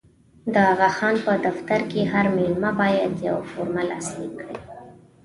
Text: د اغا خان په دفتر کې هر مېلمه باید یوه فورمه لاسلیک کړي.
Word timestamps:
د 0.53 0.55
اغا 0.71 0.89
خان 0.97 1.15
په 1.25 1.33
دفتر 1.45 1.81
کې 1.91 2.01
هر 2.13 2.25
مېلمه 2.35 2.71
باید 2.81 3.13
یوه 3.27 3.43
فورمه 3.51 3.83
لاسلیک 3.91 4.33
کړي. 4.41 4.57